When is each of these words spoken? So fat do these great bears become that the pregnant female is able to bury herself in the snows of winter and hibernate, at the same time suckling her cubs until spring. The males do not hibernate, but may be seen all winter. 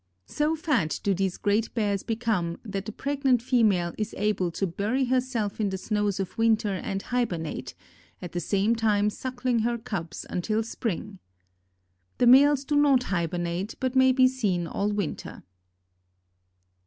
So 0.25 0.55
fat 0.55 0.99
do 1.03 1.13
these 1.13 1.37
great 1.37 1.71
bears 1.75 2.01
become 2.01 2.57
that 2.65 2.87
the 2.87 2.91
pregnant 2.91 3.39
female 3.43 3.93
is 3.99 4.15
able 4.17 4.49
to 4.49 4.65
bury 4.65 5.05
herself 5.05 5.59
in 5.61 5.69
the 5.69 5.77
snows 5.77 6.19
of 6.19 6.39
winter 6.39 6.73
and 6.73 6.99
hibernate, 7.03 7.75
at 8.19 8.31
the 8.31 8.39
same 8.39 8.75
time 8.75 9.11
suckling 9.11 9.59
her 9.59 9.77
cubs 9.77 10.25
until 10.27 10.63
spring. 10.63 11.19
The 12.17 12.25
males 12.25 12.65
do 12.65 12.75
not 12.77 13.03
hibernate, 13.13 13.75
but 13.79 13.95
may 13.95 14.11
be 14.11 14.27
seen 14.27 14.65
all 14.65 14.91
winter. 14.91 15.43